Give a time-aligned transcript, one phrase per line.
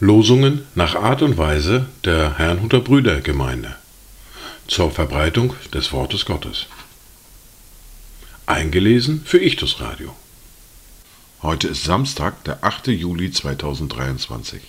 [0.00, 3.76] Losungen nach Art und Weise der Herrnhuter Brüdergemeinde
[4.66, 6.66] zur Verbreitung des Wortes Gottes.
[8.46, 10.16] Eingelesen für Ichtus Radio.
[11.42, 12.88] Heute ist Samstag, der 8.
[12.88, 14.60] Juli 2023.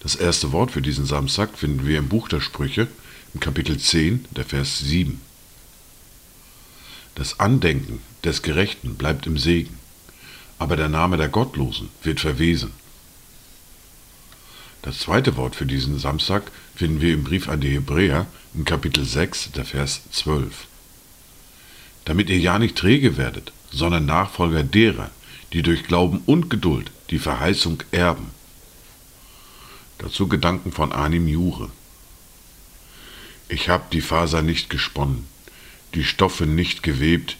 [0.00, 2.88] Das erste Wort für diesen Samstag finden wir im Buch der Sprüche,
[3.32, 5.20] im Kapitel 10, der Vers 7.
[7.16, 9.78] Das Andenken des Gerechten bleibt im Segen,
[10.58, 12.72] aber der Name der Gottlosen wird verwesen.
[14.82, 19.06] Das zweite Wort für diesen Samstag finden wir im Brief an die Hebräer im Kapitel
[19.06, 20.66] 6, der Vers 12.
[22.04, 25.10] Damit ihr ja nicht träge werdet, sondern Nachfolger derer,
[25.54, 28.30] die durch Glauben und Geduld die Verheißung erben.
[29.96, 31.70] Dazu Gedanken von Anim Jure.
[33.48, 35.26] Ich hab die Faser nicht gesponnen,
[35.94, 37.36] die Stoffe nicht gewebt,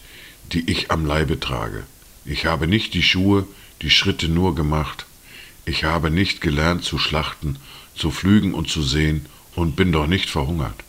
[0.53, 1.83] die ich am Leibe trage.
[2.25, 3.47] Ich habe nicht die Schuhe,
[3.81, 5.05] die Schritte nur gemacht,
[5.65, 7.57] ich habe nicht gelernt zu schlachten,
[7.95, 10.83] zu pflügen und zu sehen und bin doch nicht verhungert.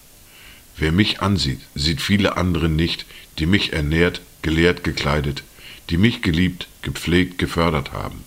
[0.77, 3.05] Wer mich ansieht, sieht viele andere nicht,
[3.39, 5.43] die mich ernährt, gelehrt, gekleidet,
[5.91, 8.22] die mich geliebt, gepflegt, gefördert haben.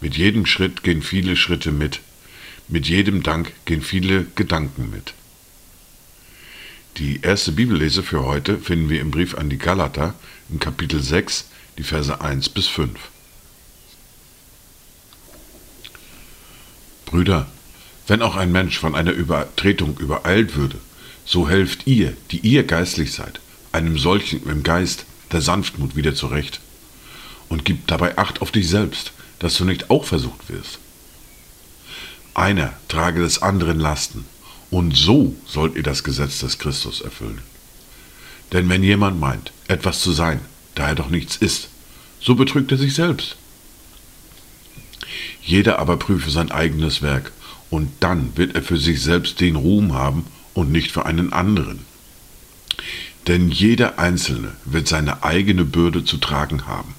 [0.00, 2.00] Mit jedem Schritt gehen viele Schritte mit,
[2.68, 5.14] mit jedem Dank gehen viele Gedanken mit.
[6.98, 10.14] Die erste Bibellese für heute finden wir im Brief an die Galater
[10.50, 11.46] im Kapitel 6,
[11.78, 12.98] die Verse 1 bis 5.
[17.06, 17.46] Brüder,
[18.06, 20.78] wenn auch ein Mensch von einer Übertretung übereilt würde,
[21.24, 23.40] so helft ihr, die ihr geistlich seid,
[23.72, 26.60] einem solchen im Geist der Sanftmut wieder zurecht.
[27.48, 30.78] Und gib dabei Acht auf dich selbst, dass du nicht auch versucht wirst.
[32.34, 34.26] Einer trage des anderen Lasten,
[34.72, 37.42] und so sollt ihr das Gesetz des Christus erfüllen.
[38.52, 40.40] Denn wenn jemand meint, etwas zu sein,
[40.74, 41.68] da er doch nichts ist,
[42.20, 43.36] so betrügt er sich selbst.
[45.42, 47.32] Jeder aber prüfe sein eigenes Werk,
[47.68, 50.24] und dann wird er für sich selbst den Ruhm haben
[50.54, 51.80] und nicht für einen anderen.
[53.28, 56.94] Denn jeder Einzelne wird seine eigene Bürde zu tragen haben.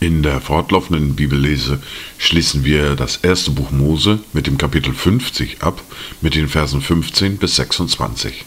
[0.00, 1.78] In der fortlaufenden Bibellese
[2.16, 5.82] schließen wir das erste Buch Mose mit dem Kapitel 50 ab,
[6.22, 8.46] mit den Versen 15 bis 26.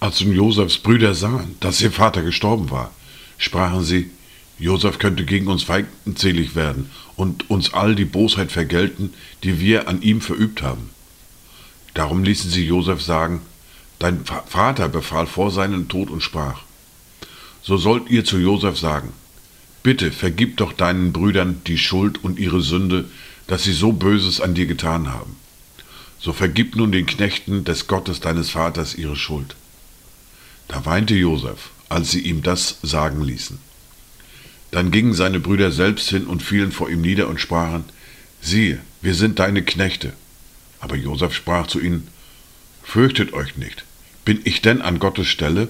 [0.00, 2.92] Als nun Josefs Brüder sahen, dass ihr Vater gestorben war,
[3.36, 4.10] sprachen sie,
[4.58, 10.02] Josef könnte gegen uns feindselig werden und uns all die Bosheit vergelten, die wir an
[10.02, 10.90] ihm verübt haben.
[11.94, 13.40] Darum ließen sie Josef sagen,
[14.00, 16.60] Dein Vater befahl vor seinem Tod und sprach,
[17.62, 19.12] So sollt ihr zu Josef sagen,
[19.82, 23.06] Bitte vergib doch deinen Brüdern die Schuld und ihre Sünde,
[23.46, 25.36] dass sie so Böses an dir getan haben.
[26.20, 29.54] So vergib nun den Knechten des Gottes deines Vaters ihre Schuld.
[30.66, 33.58] Da weinte Josef, als sie ihm das sagen ließen.
[34.70, 37.84] Dann gingen seine Brüder selbst hin und fielen vor ihm nieder und sprachen,
[38.42, 40.12] siehe, wir sind deine Knechte.
[40.80, 42.08] Aber Josef sprach zu ihnen,
[42.82, 43.84] Fürchtet euch nicht,
[44.24, 45.68] bin ich denn an Gottes Stelle?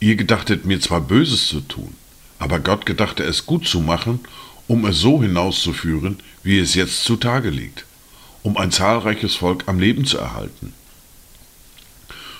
[0.00, 1.94] Ihr gedachtet mir zwar Böses zu tun,
[2.38, 4.20] aber Gott gedachte es gut zu machen,
[4.66, 7.86] um es so hinauszuführen, wie es jetzt zutage liegt,
[8.42, 10.72] um ein zahlreiches Volk am Leben zu erhalten.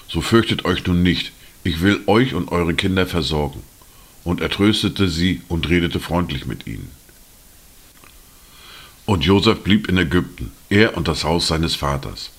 [0.09, 1.33] So fürchtet euch nun nicht,
[1.65, 3.63] ich will euch und eure Kinder versorgen.
[4.23, 6.91] Und er tröstete sie und redete freundlich mit ihnen.
[9.05, 12.31] Und Josef blieb in Ägypten, er und das Haus seines Vaters.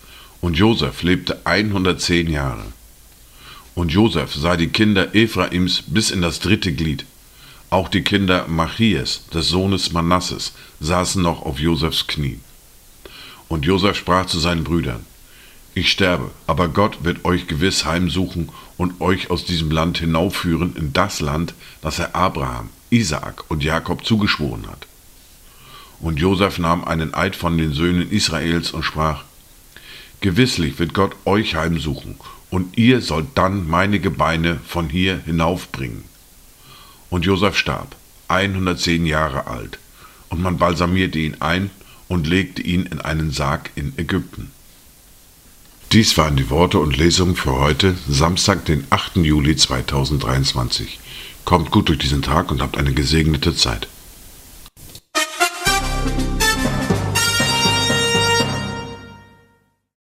[0.42, 2.66] Und Josef lebte 110 Jahre.
[3.78, 7.06] Und Josef sah die Kinder Ephraims bis in das dritte Glied.
[7.70, 12.40] Auch die Kinder Machias, des Sohnes Manasses, saßen noch auf Josefs Knie.
[13.48, 15.06] Und Josef sprach zu seinen Brüdern,
[15.76, 20.92] ich sterbe, aber Gott wird euch gewiss heimsuchen und euch aus diesem Land hinaufführen in
[20.92, 24.88] das Land, das er Abraham, Isaak und Jakob zugeschworen hat.
[26.00, 29.24] Und Josef nahm einen Eid von den Söhnen Israels und sprach,
[30.20, 32.16] Gewisslich wird Gott euch heimsuchen,
[32.50, 36.04] und ihr sollt dann meine Gebeine von hier hinaufbringen.
[37.10, 37.96] Und Josef starb,
[38.28, 39.80] 110 Jahre alt,
[40.30, 41.70] und man balsamierte ihn ein
[42.08, 44.52] und legte ihn in einen Sarg in Ägypten.
[45.94, 49.18] Dies waren die Worte und Lesungen für heute, Samstag, den 8.
[49.18, 51.00] Juli 2023.
[51.46, 53.88] Kommt gut durch diesen Tag und habt eine gesegnete Zeit.